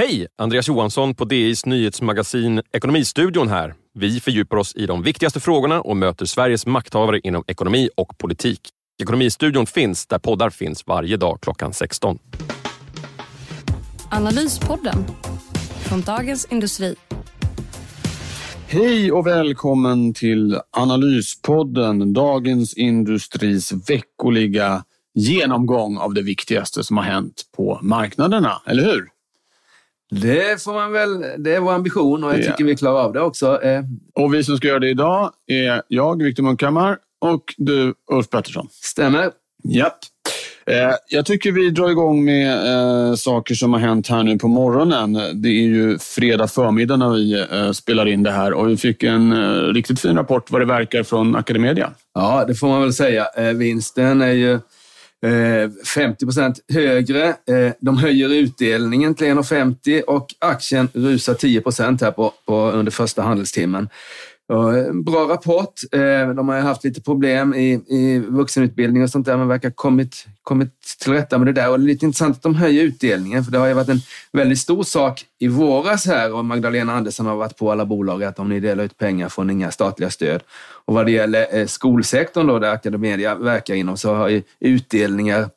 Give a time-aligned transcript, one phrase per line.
[0.00, 0.26] Hej!
[0.38, 3.74] Andreas Johansson på DIs nyhetsmagasin Ekonomistudion här.
[3.94, 8.60] Vi fördjupar oss i de viktigaste frågorna och möter Sveriges makthavare inom ekonomi och politik.
[9.02, 12.18] Ekonomistudion finns där poddar finns varje dag klockan 16.
[14.10, 15.04] Analyspodden
[15.88, 16.94] från Dagens Industri.
[18.66, 27.42] Hej och välkommen till Analyspodden, Dagens Industris veckoliga genomgång av det viktigaste som har hänt
[27.56, 29.19] på marknaderna, eller hur?
[30.10, 31.24] Det får man väl.
[31.38, 33.62] Det är vår ambition och jag tycker vi klarar av det också.
[33.62, 33.82] Eh,
[34.14, 38.68] Och vi som ska göra det idag är jag, Viktor Munkhammar, och du, Ulf Pettersson.
[38.70, 39.30] stämmer.
[39.64, 39.98] Japp.
[40.66, 42.52] Eh, Jag tycker vi drar igång med
[43.08, 45.12] eh, saker som har hänt här nu på morgonen.
[45.34, 49.02] Det är ju fredag förmiddag när vi eh, spelar in det här och vi fick
[49.02, 49.34] en
[49.74, 51.90] riktigt fin rapport vad det verkar från Academedia.
[52.14, 53.26] Ja, det får man väl säga.
[53.54, 54.58] Vinsten är ju
[55.26, 57.28] Eh, 50 procent högre.
[57.28, 62.92] Eh, de höjer utdelningen till 1,50 och aktien rusar 10 procent här på, på, under
[62.92, 63.88] första handelstimmen.
[65.04, 65.74] Bra rapport.
[65.92, 69.68] Eh, de har ju haft lite problem i, i vuxenutbildning och sånt där, men verkar
[69.68, 71.70] ha kommit, kommit till rätta med det där.
[71.70, 74.00] Och det är lite intressant att de höjer utdelningen, för det har ju varit en
[74.32, 78.38] väldigt stor sak i våras här och Magdalena Andersson har varit på alla bolag att
[78.38, 80.42] om ni delar ut pengar får ni inga statliga stöd.
[80.84, 85.48] Och vad det gäller eh, skolsektorn då, där Academedia verkar inom, så har ju utdelningar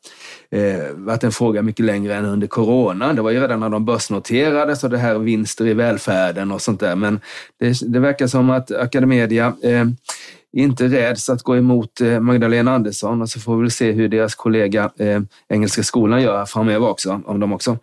[0.54, 3.12] eh, varit en fråga mycket längre än under corona.
[3.12, 6.80] Det var ju redan när de börsnoterades och det här vinster i välfärden och sånt
[6.80, 6.96] där.
[6.96, 7.20] Men
[7.60, 9.84] det, det verkar som att Academedia eh,
[10.52, 14.08] inte räds att gå emot eh, Magdalena Andersson och så får vi väl se hur
[14.08, 17.78] deras kollega eh, Engelska skolan gör framöver också, om de också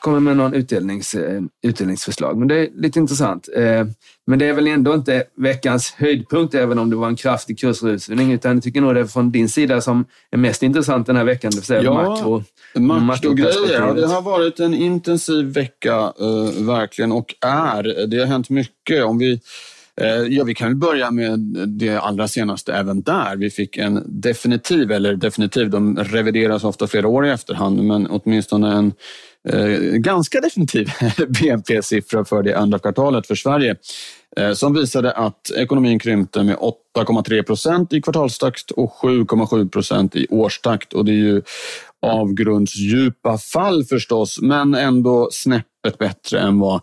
[0.00, 2.38] kommer med någon utdelnings, eh, utdelningsförslag.
[2.38, 3.48] Men det är lite intressant.
[3.56, 3.84] Eh,
[4.26, 8.32] Men det är väl ändå inte veckans höjdpunkt, även om det var en kraftig kursrusning,
[8.32, 11.24] utan jag tycker nog det är från din sida som är mest intressant den här
[11.24, 12.42] veckan, det vill säga Ja, makro.
[13.00, 13.94] Makrogrejer.
[13.94, 18.06] Det har varit en intensiv vecka, eh, verkligen, och är.
[18.06, 19.04] Det har hänt mycket.
[19.04, 19.40] Om vi,
[20.00, 23.36] eh, ja, vi kan väl börja med det allra senaste även där.
[23.36, 28.72] Vi fick en definitiv, eller definitiv, de revideras ofta flera år i efterhand, men åtminstone
[28.72, 28.92] en eh,
[29.48, 30.90] Eh, ganska definitiv
[31.28, 33.76] BNP-siffra för det andra kvartalet för Sverige
[34.36, 40.26] eh, som visade att ekonomin krympte med 8,3 procent i kvartalstakt och 7,7 procent i
[40.30, 40.92] årstakt.
[40.92, 41.42] Och det är ju
[42.02, 46.80] avgrundsdjupa fall förstås, men ändå snäppet bättre än vad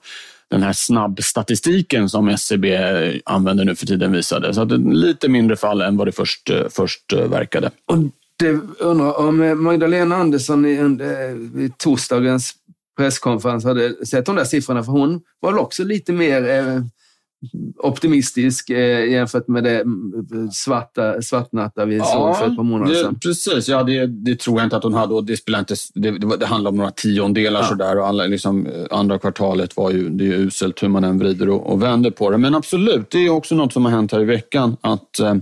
[0.50, 2.78] den här snabbstatistiken som SCB
[3.26, 4.54] använder nu för tiden visade.
[4.54, 7.72] Så att det är lite mindre fall än vad det först, eh, först verkade.
[7.86, 7.98] Och
[8.80, 12.54] undrar om Magdalena Andersson i, under, vid torsdagens
[12.98, 16.82] presskonferens hade sett de där siffrorna, för hon var väl också lite mer eh,
[17.78, 23.00] optimistisk eh, jämfört med det mm, svarta, svartnatta vi såg för ett par månader det,
[23.00, 23.20] sedan.
[23.20, 25.14] Precis, ja, det, det tror jag inte att hon hade.
[25.14, 27.68] Och det, spelar inte, det, det, det handlar om några tiondelar Ja.
[27.68, 27.98] sådär.
[28.00, 31.20] Och alla, liksom, eh, andra kvartalet var ju, det är ju uselt hur man än
[31.20, 32.38] vrider och, och vänder på det.
[32.38, 34.78] Men absolut, det är också något som har hänt här i veckan.
[34.82, 35.36] Att eh, eh,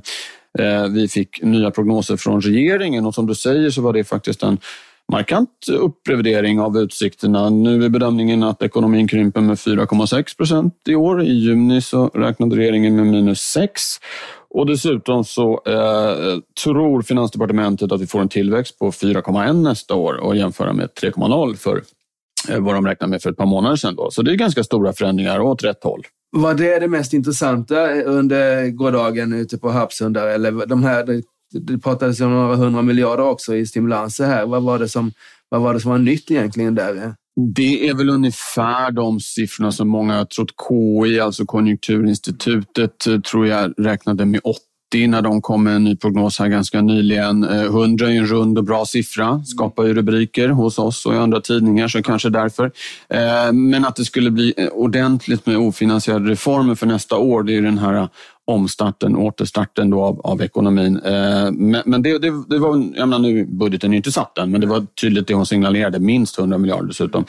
[0.60, 4.44] Eh, vi fick nya prognoser från regeringen och som du säger så var det faktiskt
[4.44, 4.58] en
[5.12, 5.50] markant
[5.80, 7.50] upprevidering av utsikterna.
[7.50, 11.24] Nu är bedömningen att ekonomin krymper med 4,6 procent i år.
[11.24, 13.82] I juni så räknade regeringen med minus 6.
[14.50, 20.14] Och dessutom så eh, tror Finansdepartementet att vi får en tillväxt på 4,1 nästa år
[20.14, 21.82] och jämföra med 3,0 för
[22.50, 23.96] vad de räknade med för ett par månader sedan.
[23.96, 24.12] Då.
[24.12, 26.02] Så det är ganska stora förändringar åt rätt håll.
[26.32, 30.18] Var det det mest intressanta under gårdagen ute på Harpsund?
[30.18, 31.24] Eller de här, det,
[31.60, 34.46] det pratades om några hundra miljarder också i stimulanser här.
[34.46, 35.12] Vad var det som,
[35.50, 37.16] vad var, det som var nytt egentligen där?
[37.56, 40.52] Det är väl ungefär de siffrorna som många har trott.
[40.70, 44.42] KI, alltså Konjunkturinstitutet, eh, tror jag räknade med
[44.96, 47.44] 80 när de kom med en ny prognos här ganska nyligen.
[47.44, 51.18] Eh, 100 är en rund och bra siffra, skapar ju rubriker hos oss och i
[51.18, 52.72] andra tidningar, så kanske därför.
[53.10, 57.56] Eh, men att det skulle bli eh, ordentligt med ofinansierade reformer för nästa år, det
[57.58, 58.10] är den här
[58.46, 61.00] omstarten, återstarten då av, av ekonomin.
[61.06, 64.38] Eh, Men, men det, det, det var, jag menar nu, budgeten är ju inte satt
[64.38, 67.26] än, men det var tydligt det hon signalerade, minst 100 miljarder dessutom.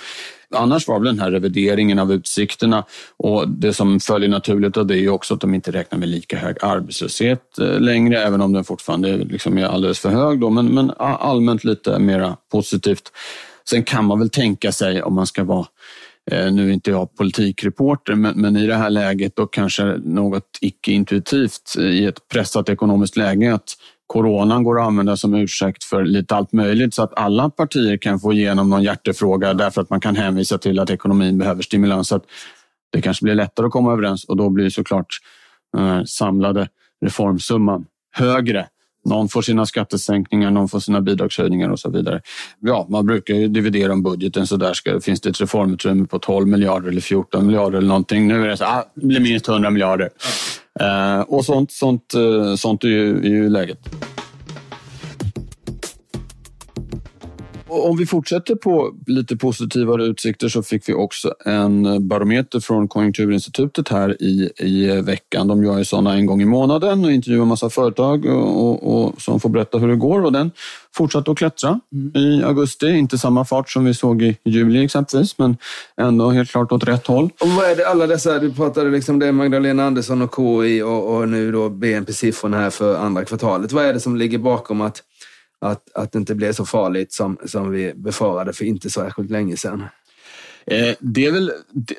[0.55, 2.85] Annars var väl den här revideringen av utsikterna
[3.17, 6.39] och det som följer naturligt av det är också att de inte räknar med lika
[6.39, 10.41] hög arbetslöshet eh, längre, även om den fortfarande liksom är alldeles för hög.
[10.41, 13.13] Då, men, men allmänt lite mera positivt.
[13.69, 15.67] Sen kan man väl tänka sig, om man ska vara
[16.31, 20.59] Eh, nu är inte jag politikreporter, men, men i det här läget och kanske något
[20.61, 23.75] icke-intuitivt i ett pressat ekonomiskt läge att
[24.07, 28.21] coronan går att använda som ursäkt för lite allt möjligt så att alla partier kan
[28.21, 32.09] få igenom någon hjärtefråga därför att man kan hänvisa till att ekonomin behöver stimulans.
[32.09, 32.25] Så att
[32.93, 35.07] det kanske blir lättare att komma överens och då blir såklart
[35.73, 36.69] den samlade
[37.05, 38.67] reformsumman högre
[39.09, 42.21] någon får sina skattesänkningar, någon får sina bidragshöjningar och så vidare.
[42.61, 46.19] Ja, man brukar ju dividera om budgeten så där ska, finns det ett reformutrymme på
[46.19, 48.29] 12 miljarder eller 14 miljarder eller någonting.
[48.29, 50.09] Nu är det så ah, det blir minst 100 miljarder.
[50.81, 53.79] Eh, och sånt, sånt, eh, sånt är, ju, är ju läget.
[57.69, 63.89] Om vi fortsätter på lite positivare utsikter så fick vi också en barometer från Konjunkturinstitutet
[63.89, 65.49] här i, i veckan.
[65.49, 69.05] De gör ju sådana en gång i månaden och intervjuar en massa företag och, och,
[69.05, 70.25] och, som får berätta hur det går.
[70.25, 70.51] Och den
[70.97, 72.17] fortsatte att klättra mm.
[72.17, 72.89] i augusti.
[72.89, 75.57] Inte samma fart som vi såg i juli exempelvis, men
[76.01, 77.31] ändå helt klart åt rätt håll.
[77.41, 81.17] Och vad är det alla dessa, du pratade liksom det Magdalena Andersson och KI och,
[81.17, 83.73] och nu då BNP-siffrorna här för andra kvartalet.
[83.73, 85.03] Vad är det som ligger bakom att
[85.67, 89.31] att, att det inte blev så farligt som, som vi befarade för inte så särskilt
[89.31, 89.85] länge sedan?
[90.67, 91.53] Eh, det är väl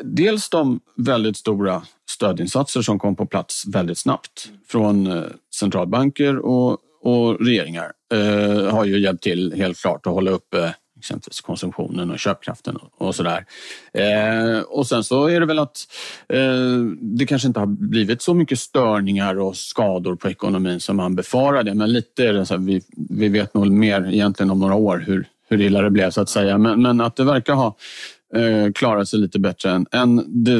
[0.03, 5.23] dels de väldigt stora stödinsatser som kom på plats väldigt snabbt från eh,
[5.59, 10.75] centralbanker och, och regeringar eh, har ju hjälpt till helt klart att hålla uppe
[11.07, 13.45] exempelvis konsumtionen och köpkraften och sådär.
[13.93, 15.87] Eh, och sen så är det väl att
[16.29, 16.39] eh,
[17.01, 21.73] det kanske inte har blivit så mycket störningar och skador på ekonomin som man befarade.
[21.73, 25.03] Men lite är det så här, vi, vi vet nog mer egentligen om några år
[25.07, 26.57] hur, hur illa det blev så att säga.
[26.57, 27.75] Men, men att det verkar ha
[28.35, 30.59] eh, klarat sig lite bättre än, än, det,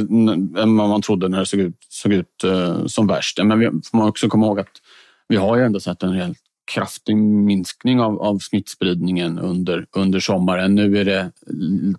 [0.62, 3.44] än vad man trodde när det såg ut, såg ut eh, som värst.
[3.44, 4.82] Men vi får också komma ihåg att
[5.28, 10.76] vi har ju ändå sett en rejält kraftig minskning av, av smittspridningen under, under sommaren.
[10.76, 11.32] Nu är det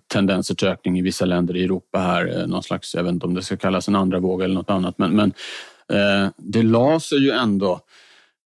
[0.07, 2.39] tendenser till ökning i vissa länder i Europa här.
[2.39, 4.69] Eh, någon slags, jag vet inte om det ska kallas en andra våg eller något
[4.69, 4.97] annat.
[4.97, 5.33] Men, men
[5.93, 7.79] eh, det la sig ju ändå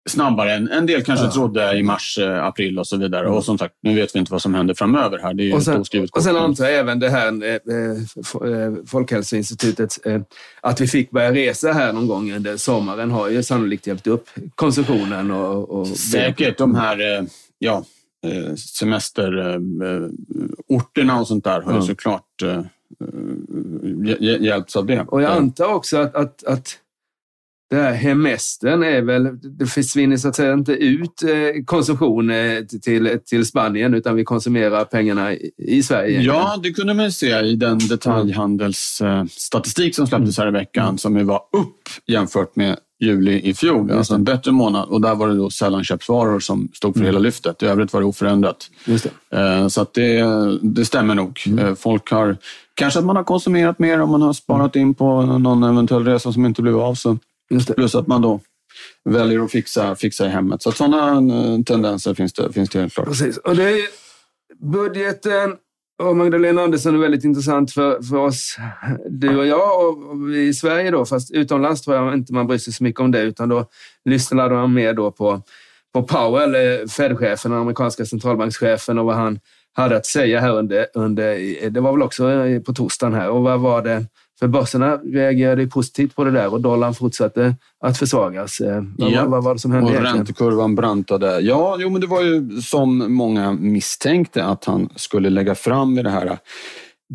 [0.10, 1.32] snabbare än en del kanske ja.
[1.32, 3.30] trodde i mars, eh, april och så vidare.
[3.30, 5.34] Och som sagt, nu vet vi inte vad som händer framöver här.
[5.34, 7.60] Det är och, sen, och sen antar jag även det här eh, eh
[8.86, 10.22] Folkhälsoinstitutet, eh,
[10.62, 14.30] att vi fick börja resa här någon gång under sommaren har ju sannolikt hjälpt upp
[14.56, 15.32] konsumtionen.
[15.32, 17.24] Och, och Säkert de här eh,
[17.60, 17.86] ja,
[18.58, 21.76] semesterorterna och sånt där har mm.
[21.76, 22.44] ju såklart
[24.20, 25.06] hjälpts av det.
[25.08, 26.80] Och jag antar också att, att, att
[27.74, 31.30] det här hemestern är väl, det försvinner så att säga inte ut eh,
[31.66, 36.22] konsumtion eh, till, till Spanien utan vi konsumerar pengarna i Sverige.
[36.22, 40.98] Ja, det kunde man se i den detaljhandelsstatistik som släpptes här i veckan mm.
[40.98, 43.92] som var upp jämfört med juli i fjol.
[43.92, 47.08] Alltså en bättre månad och där var det då sällanköpsvaror som stod för mm.
[47.08, 47.64] hela lyftet.
[47.64, 48.70] I övrigt var det oförändrat.
[48.86, 49.40] Just det.
[49.40, 50.24] Eh, så att det,
[50.62, 51.40] det stämmer nog.
[51.48, 51.76] Mm.
[51.76, 52.38] Folk har,
[52.74, 56.34] kanske att man har konsumerat mer om man har sparat in på någon eventuell resa
[56.34, 56.96] som inte blev av.
[56.96, 57.18] Så
[57.76, 58.40] Plus att man då
[59.10, 60.62] väljer att fixa, fixa i hemmet.
[60.62, 63.08] Så sådana eh, tendenser finns det, finns det helt klart.
[63.08, 63.38] Precis.
[63.38, 63.80] Och det är
[64.72, 65.56] budgeten
[66.04, 68.58] och Magdalena Andersson är väldigt intressant för, för oss,
[69.10, 71.06] du och jag och i Sverige då.
[71.06, 73.66] Fast utomlands tror jag inte man bryr sig så mycket om det, utan då
[74.06, 75.42] lyssnar de mer då på,
[75.94, 79.40] på Powell, eh, Fed-chefen, den amerikanska centralbankschefen och vad han
[79.74, 82.24] hade att säga här under, under, det var väl också
[82.66, 83.30] på torsdagen här.
[83.30, 84.06] Och vad var det
[84.40, 88.60] för börserna reagerade positivt på det där och dollarn fortsatte att försvagas.
[88.60, 89.26] Eh, vad, ja.
[89.26, 90.18] vad var det som hände och egentligen?
[90.18, 91.40] Räntekurvan brantade.
[91.40, 96.04] Ja, jo, men det var ju som många misstänkte att han skulle lägga fram i
[96.04, 96.38] det här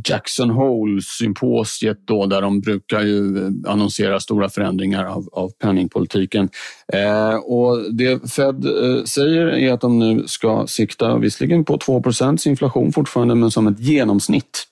[0.08, 6.48] Jackson Hole-symposiet då, där de brukar ju annonsera stora förändringar av, av penningpolitiken.
[6.92, 12.48] Eh, och det Fed eh, säger är att de nu ska sikta visserligen på 2%
[12.48, 14.64] inflation fortfarande, men som ett genomsnitt.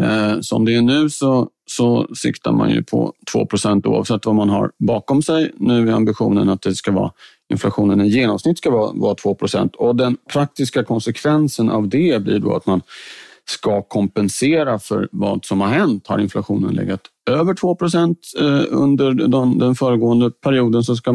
[0.00, 4.48] Eh, som det är nu så, så siktar man ju på 2% oavsett vad man
[4.48, 5.52] har bakom sig.
[5.56, 7.12] Nu är ambitionen att det ska vara
[7.52, 9.36] inflationen i genomsnitt ska vara, vara 2
[9.78, 12.80] och den praktiska konsekvensen av det blir då att man
[13.48, 16.06] ska kompensera för vad som har hänt.
[16.06, 17.00] Har inflationen legat
[17.30, 17.76] över 2
[18.40, 21.14] eh, under den, den föregående perioden så ska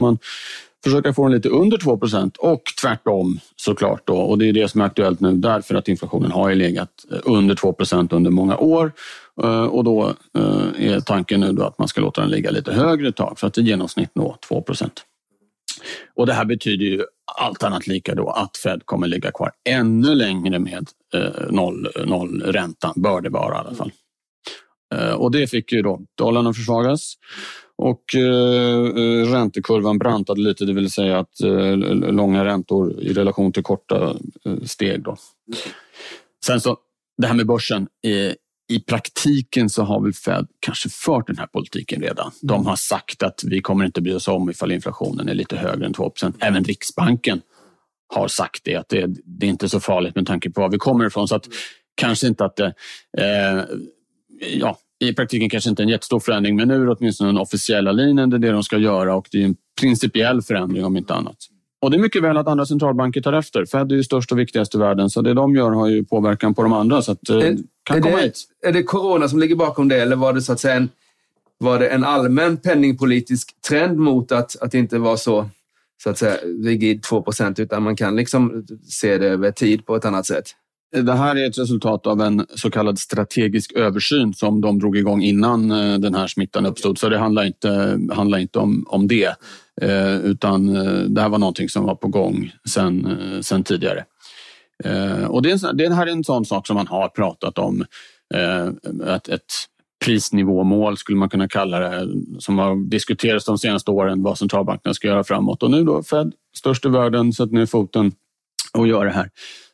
[0.00, 0.18] Man
[0.84, 4.02] försöka få den lite under 2% och tvärtom såklart.
[4.06, 4.16] Då.
[4.16, 7.18] Och det är det som är aktuellt nu därför att inflationen har ju legat eh,
[7.24, 8.92] under 2% under många år.
[9.42, 12.72] Eh, och då eh, är tanken nu då att man ska låta den ligga lite
[12.72, 14.90] högre ett tag för att i genomsnitt nå 2%
[16.14, 17.04] Och det här betyder ju
[17.40, 20.88] allt annat lika då att Fed kommer ligga kvar ännu längre med
[21.50, 23.92] noll, nollräntan, bör det vara i alla fall.
[25.16, 27.14] Och det fick ju då dollarn att försvagas
[27.80, 31.76] och eh, räntekurvan brantade lite, det vill säga att eh,
[32.12, 35.02] långa räntor i relation till korta eh, steg.
[35.02, 35.16] Då.
[36.44, 36.76] Sen så,
[37.18, 37.88] det här med börsen.
[38.04, 38.32] Eh,
[38.76, 42.30] I praktiken så har väl Fed kanske fört den här politiken redan.
[42.42, 45.86] De har sagt att vi kommer inte bry oss om ifall inflationen är lite högre
[45.86, 47.40] än 2% Även Riksbanken
[48.14, 50.78] har sagt det, att det, det är inte så farligt med tanke på var vi
[50.78, 51.28] kommer ifrån.
[51.28, 51.48] Så att
[51.94, 52.74] kanske inte att det...
[53.18, 53.64] Eh,
[54.58, 57.92] ja, i praktiken kanske inte en jättestor förändring, men nu är det åtminstone den officiella
[57.92, 58.30] linjen.
[58.30, 61.36] Det är det de ska göra och det är en principiell förändring om inte annat.
[61.80, 63.64] Och det är mycket väl att andra centralbanker tar efter.
[63.64, 66.54] Fed är ju störst och viktigast i världen, så det de gör har ju påverkan
[66.54, 67.02] på de andra.
[67.02, 68.44] Så att, eh, är, kan är komma det, hit.
[68.66, 70.88] Är det corona som ligger bakom det eller var det så att säga en,
[71.58, 75.48] var det en allmän penningpolitisk trend mot att, att inte vara så,
[76.02, 80.04] så att säga, rigid 2% utan man kan liksom se det över tid på ett
[80.04, 80.54] annat sätt?
[80.92, 85.22] Det här är ett resultat av en så kallad strategisk översyn som de drog igång
[85.22, 86.98] innan eh, den här smittan uppstod.
[86.98, 89.36] Så det handlar inte, handlar inte om, om det,
[89.80, 94.04] eh, utan eh, det här var någonting som var på gång sen, sen tidigare.
[95.28, 97.84] Och det, är, det här är en sån sak som man har pratat om.
[99.06, 99.52] Ett, ett
[100.04, 105.08] prisnivåmål skulle man kunna kalla det, som har diskuterats de senaste åren vad centralbankerna ska
[105.08, 105.62] göra framåt.
[105.62, 108.12] Och nu då Fed, störst i världen, sätter ner foten
[108.72, 109.30] och gör det här.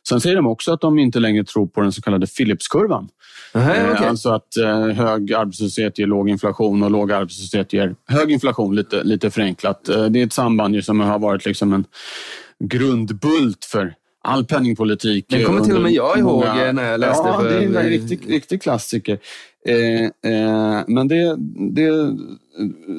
[0.09, 3.09] Sen säger de också att de inte längre tror på den så kallade Philipskurvan.
[3.53, 3.83] Aha, okay.
[3.83, 8.75] Eh, alltså att eh, hög arbetslöshet ger låg inflation och låg arbetslöshet ger hög inflation,
[8.75, 9.89] lite, lite förenklat.
[9.89, 11.85] Eh, det är ett samband som har varit liksom en
[12.63, 13.93] grundbult för
[14.27, 15.25] all penningpolitik.
[15.29, 16.71] Det kommer till och med jag ihåg många...
[16.71, 17.27] när jag läste.
[17.27, 17.49] Ja, för...
[17.49, 19.19] det är en riktig, riktig klassiker.
[19.67, 21.35] Eh, eh, men det,
[21.73, 22.17] det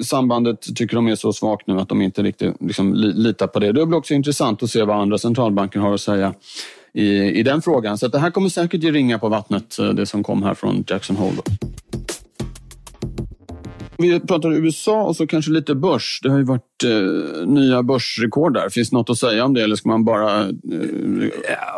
[0.05, 3.73] sambandet tycker de är så svagt nu att de inte riktigt liksom, litar på det.
[3.73, 6.35] Det blir också intressant att se vad andra centralbanker har att säga
[6.93, 7.99] i, i den frågan.
[7.99, 10.85] Så det här kommer säkert ge ringa på vattnet, eh, det som kom här från
[10.87, 11.43] Jackson Hole.
[13.99, 16.21] Vi pratar USA och så kanske lite börs.
[16.23, 18.69] Det har ju varit eh, nya börsrekord där.
[18.69, 20.51] Finns det något att säga om det eller ska man bara eh,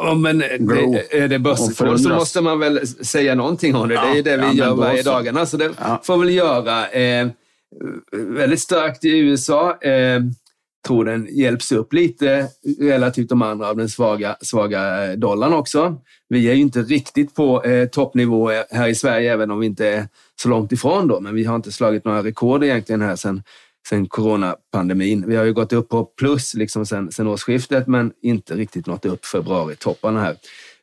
[0.00, 3.94] ja, men det, Är det börsrekord så måste man väl säga någonting om det.
[3.94, 6.00] Ja, det är ju det vi ja, gör varje dagarna, så det ja.
[6.04, 6.88] får väl göra.
[6.88, 7.28] Eh,
[8.12, 9.82] väldigt starkt i USA.
[9.82, 10.20] Eh,
[10.86, 12.48] tror den hjälps upp lite
[12.80, 16.00] relativt de andra av den svaga, svaga eh, dollarn också.
[16.28, 19.66] Vi är ju inte riktigt på eh, toppnivå eh, här i Sverige, även om vi
[19.66, 20.08] inte är
[20.42, 21.20] så långt ifrån då.
[21.20, 23.42] Men vi har inte slagit några rekord egentligen här sen,
[23.88, 25.24] sen coronapandemin.
[25.26, 29.04] Vi har ju gått upp på plus liksom sen, sen årsskiftet, men inte riktigt nått
[29.04, 30.36] upp februari-topparna här.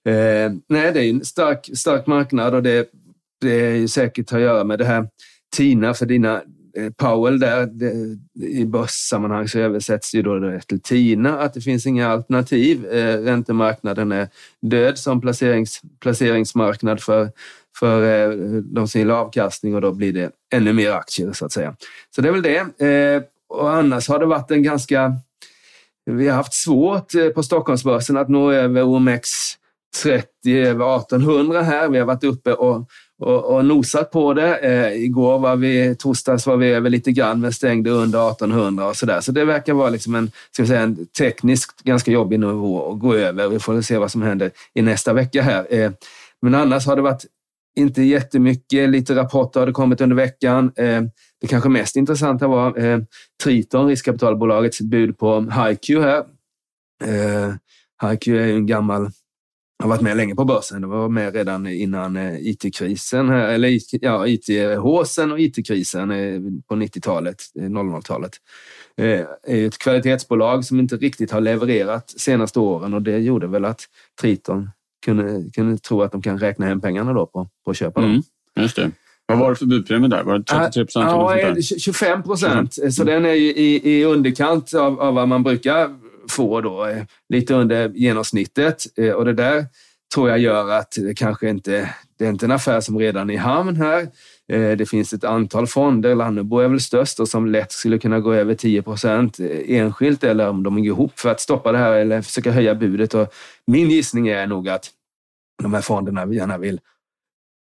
[0.06, 2.90] Eh, nej, det är en stark, stark marknad och det,
[3.42, 5.08] det är ju säkert att göra med det här
[5.56, 6.42] TINA för dina
[6.78, 11.62] Eh, Powell där, det, i börssammanhang så översätts ju då det till TINA, att det
[11.62, 12.86] finns inga alternativ.
[12.86, 14.28] Eh, räntemarknaden är
[14.62, 17.30] död som placerings, placeringsmarknad för,
[17.80, 21.52] för eh, de som gillar avkastning och då blir det ännu mer aktier så att
[21.52, 21.76] säga.
[22.16, 22.86] Så det är väl det.
[22.88, 25.14] Eh, och annars har det varit en ganska...
[26.06, 29.30] Vi har haft svårt eh, på Stockholmsbörsen att nå över OMX
[30.04, 31.90] 30, över 1800 här.
[31.90, 34.58] Vi har varit uppe och och, och nosat på det.
[34.58, 38.96] Eh, igår var vi, torsdags var vi över lite grann, men stängde under 1800 och
[38.96, 39.22] sådär.
[39.22, 43.00] Så det verkar vara liksom en, ska vi säga, en tekniskt ganska jobbig nivå att
[43.00, 43.48] gå över.
[43.48, 45.68] Vi får se vad som händer i nästa vecka här.
[45.70, 45.92] Eh,
[46.42, 47.26] men annars har det varit
[47.78, 48.90] inte jättemycket.
[48.90, 50.72] Lite rapporter har det kommit under veckan.
[50.76, 51.02] Eh,
[51.42, 53.00] det kanske mest intressanta var eh,
[53.44, 56.24] Triton, riskkapitalbolagets bud på HiQ här.
[57.04, 57.54] Eh,
[58.10, 59.10] HiQ är en gammal
[59.80, 60.82] har varit med länge på börsen.
[60.82, 67.44] Det var med redan innan eh, IT-krisen, eller ja, IT-håsen och IT-krisen eh, på 90-talet,
[67.56, 68.32] 00-talet.
[68.96, 73.48] Det eh, är ett kvalitetsbolag som inte riktigt har levererat senaste åren och det gjorde
[73.48, 73.82] väl att
[74.22, 74.70] Triton
[75.06, 78.10] kunde, kunde tro att de kan räkna hem pengarna då på, på att köpa dem.
[78.10, 78.24] Mm,
[78.56, 78.92] just det.
[79.26, 80.24] Vad var det för budpremie där?
[80.24, 81.06] Var det 33 procent?
[81.08, 82.94] Ja, 25 procent.
[82.94, 85.90] Så den är i, i underkant av, av vad man brukar
[86.30, 88.84] får då, eh, lite under genomsnittet.
[88.98, 89.66] Eh, och det där
[90.14, 93.34] tror jag gör att det kanske inte det är inte en affär som redan är
[93.34, 94.02] i hamn här.
[94.48, 98.20] Eh, det finns ett antal fonder, Lannebo är väl störst och som lätt skulle kunna
[98.20, 101.94] gå över 10 procent enskilt eller om de går ihop för att stoppa det här
[101.94, 103.14] eller försöka höja budet.
[103.14, 103.34] Och
[103.68, 104.90] min gissning är nog att
[105.64, 106.80] de här fonderna gärna vill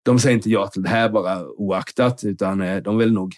[0.06, 3.36] de säger inte ja till det här bara oaktat, utan de vill nog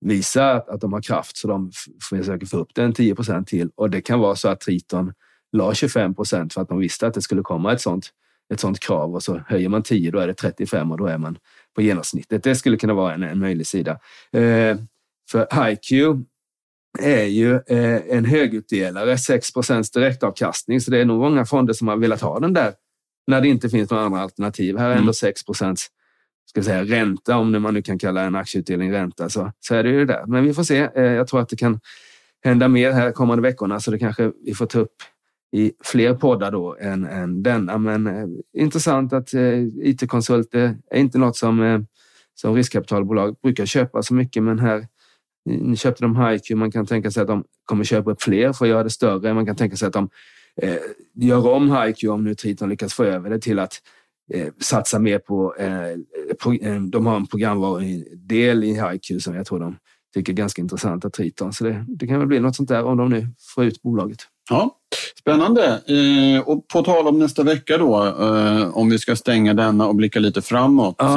[0.00, 1.70] visa att, att de har kraft så de
[2.10, 3.70] försöker få upp den 10 procent till.
[3.74, 5.12] Och det kan vara så att Triton
[5.52, 8.10] la 25 procent för att de visste att det skulle komma ett sånt,
[8.52, 11.18] ett sånt krav och så höjer man 10 då är det 35 och då är
[11.18, 11.38] man
[11.74, 12.42] på genomsnittet.
[12.42, 13.92] Det skulle kunna vara en, en möjlig sida.
[14.32, 14.76] Eh,
[15.30, 15.92] för HiQ
[16.98, 21.88] är ju eh, en högutdelare, 6 procents direktavkastning, så det är nog många fonder som
[21.88, 22.72] har velat ha den där
[23.26, 24.78] när det inte finns några andra alternativ.
[24.78, 25.46] Här är ändå 6 mm.
[25.46, 25.86] procents
[26.50, 29.90] ska säga, ränta, om man nu kan kalla en aktieutdelning ränta, så, så är det
[29.90, 30.12] ju det.
[30.12, 30.24] där.
[30.26, 30.88] Men vi får se.
[30.94, 31.80] Eh, jag tror att det kan
[32.44, 34.94] hända mer här kommande veckorna, så det kanske vi får ta upp
[35.52, 37.78] i fler poddar då än, än denna.
[37.78, 38.26] Men eh,
[38.62, 41.80] intressant att eh, IT-konsulter är inte något som, eh,
[42.34, 44.86] som riskkapitalbolag brukar köpa så mycket, men här
[45.44, 46.50] ni köpte de HiQ.
[46.50, 49.34] Man kan tänka sig att de kommer köpa upp fler för att göra det större.
[49.34, 50.08] Man kan tänka sig att de
[50.62, 50.76] eh,
[51.14, 53.82] gör om HiQ om nu Triton lyckas få över det till att
[54.34, 55.54] eh, satsa mer på...
[55.58, 59.76] Eh, pro, eh, de har en programvarudel i HiQ som jag tror de
[60.14, 61.52] tycker är ganska intressant, att Triton.
[61.52, 64.18] Så det, det kan väl bli något sånt där om de nu får ut bolaget.
[64.50, 64.80] Ja,
[65.20, 65.64] Spännande.
[65.66, 69.94] Eh, och på tal om nästa vecka då, eh, om vi ska stänga denna och
[69.94, 70.94] blicka lite framåt.
[70.98, 71.16] Ja,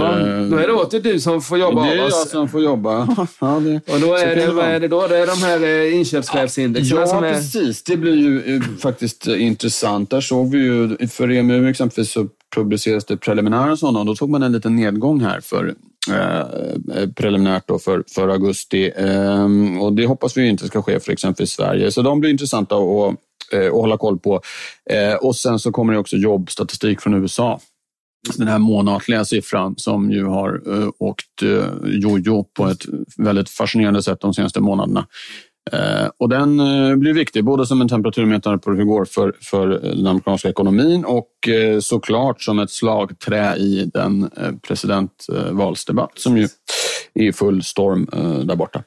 [0.51, 3.07] då är det åter du som får jobba Det är jag som får jobba.
[3.39, 5.07] ja, det, och då är det, vad är det då?
[5.07, 7.33] Det är de här inköpschefsindexen ja, som är...
[7.33, 7.83] precis.
[7.83, 10.09] Det blir ju eh, faktiskt intressant.
[10.09, 14.43] Där såg vi ju, för EMU exempelvis så publicerades det preliminära sådana då tog man
[14.43, 15.75] en liten nedgång här för
[16.11, 16.39] eh,
[16.97, 18.91] eh preliminärt då för, för augusti.
[18.95, 19.47] Eh,
[19.81, 21.91] och det hoppas vi inte ska ske för exempelvis Sverige.
[21.91, 23.15] Så de blir intressanta att
[23.53, 24.41] eh, att hålla koll på.
[24.89, 27.59] Eh, och sen så kommer det också jobbstatistik från USA.
[28.37, 32.85] Den här månatliga siffran som ju har eh, åkt eh, jojo på ett
[33.17, 35.07] väldigt fascinerande sätt de senaste månaderna.
[35.71, 39.33] Eh, och den eh, blir viktig, både som en temperaturmätare på hur det går för,
[39.41, 44.29] för den amerikanska ekonomin och eh, såklart som ett slagträ i den
[44.67, 46.47] presidentvalsdebatt som ju
[47.13, 48.07] är i full storm
[48.45, 48.83] där borta.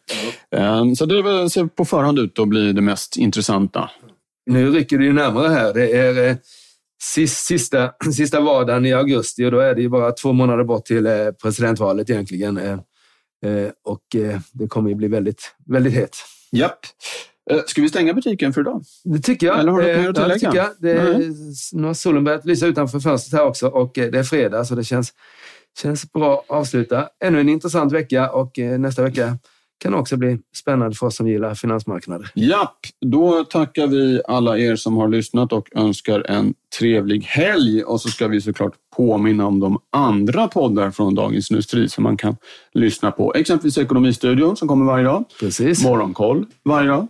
[0.97, 3.91] Så det ser på förhand ut att bli det mest intressanta
[4.47, 5.75] nu rycker det ju närmare här.
[5.75, 6.39] Det är
[7.33, 11.09] sista, sista vardagen i augusti och då är det ju bara två månader bort till
[11.43, 12.81] presidentvalet egentligen.
[13.85, 14.03] Och
[14.53, 16.17] det kommer ju bli väldigt, väldigt hett.
[16.53, 16.79] Japp.
[17.67, 18.85] Ska vi stänga butiken för idag?
[19.05, 19.59] Det tycker jag.
[19.59, 20.55] Eller har du något mer att tillägga?
[20.55, 21.21] Ja, det tycker jag.
[21.21, 24.65] Det är, Nu har solen börjat lysa utanför fönstret här också och det är fredag
[24.65, 25.13] så det känns,
[25.83, 27.09] känns bra att avsluta.
[27.25, 29.39] Ännu en intressant vecka och nästa vecka
[29.79, 32.31] kan också bli spännande för oss som gillar finansmarknader.
[32.35, 37.83] Japp, då tackar vi alla er som har lyssnat och önskar en trevlig helg.
[37.83, 42.17] Och så ska vi såklart påminna om de andra poddar från Dagens Industri som man
[42.17, 42.37] kan
[42.73, 43.35] lyssna på.
[43.35, 45.25] Exempelvis Ekonomistudion som kommer varje dag.
[45.41, 45.85] Precis.
[45.85, 47.07] Morgonkoll varje dag.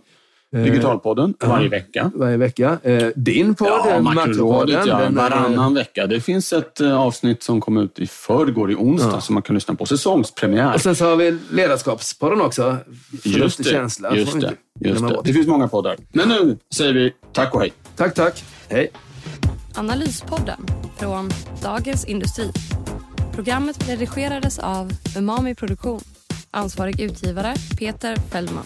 [0.55, 2.11] Eh, Digitalpodden varje vecka.
[2.15, 2.77] Varje vecka.
[2.87, 6.07] Uh, din podd, ja, Makrorådet, ja, den varannan vecka.
[6.07, 9.21] Det finns ett avsnitt som kom ut i förrgår, i onsdag, ja.
[9.21, 9.85] som man kan lyssna på.
[9.85, 10.73] Säsongspremiär.
[10.73, 12.77] Och sen så har vi Ledarskapspodden också.
[13.23, 13.63] Just det.
[13.63, 14.15] Känsla.
[14.15, 14.53] Just det.
[14.79, 15.21] Just det.
[15.23, 15.97] det finns många poddar.
[16.11, 17.73] Men nu säger vi tack och hej.
[17.95, 18.43] Tack, tack.
[18.69, 18.91] Hej.
[19.75, 20.65] Analyspodden
[20.97, 21.29] från
[21.63, 22.51] Dagens Industri.
[23.35, 25.99] Programmet redigerades av Umami Produktion.
[26.51, 28.65] Ansvarig utgivare Peter Fellman.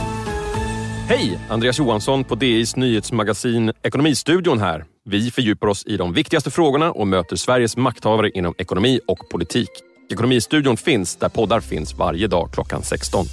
[1.09, 1.39] Hej!
[1.49, 4.85] Andreas Johansson på DIs nyhetsmagasin Ekonomistudion här.
[5.05, 9.69] Vi fördjupar oss i de viktigaste frågorna och möter Sveriges makthavare inom ekonomi och politik.
[10.11, 13.25] Ekonomistudion finns där poddar finns varje dag klockan 16.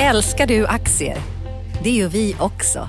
[0.00, 1.16] Älskar du aktier?
[1.82, 2.88] Det gör vi också.